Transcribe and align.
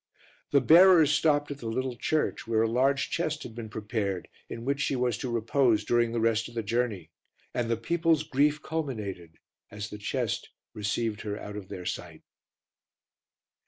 The 0.49 0.61
bearers 0.61 1.11
stopped 1.11 1.51
at 1.51 1.59
the 1.59 1.67
little 1.67 1.95
church, 1.95 2.47
where 2.47 2.63
a 2.63 2.67
large 2.67 3.11
chest 3.11 3.43
had 3.43 3.53
been 3.53 3.69
prepared 3.69 4.29
in 4.49 4.65
which 4.65 4.81
she 4.81 4.95
was 4.95 5.15
to 5.19 5.29
repose 5.29 5.85
during 5.85 6.11
the 6.11 6.19
rest 6.19 6.47
of 6.49 6.55
the 6.55 6.63
journey, 6.63 7.11
and 7.53 7.69
the 7.69 7.77
people's 7.77 8.23
grief 8.23 8.63
culminated 8.63 9.37
as 9.69 9.91
the 9.91 9.99
chest 9.99 10.49
received 10.73 11.21
her 11.21 11.37
out 11.39 11.55
of 11.55 11.69
their 11.69 11.85
sight. 11.85 12.23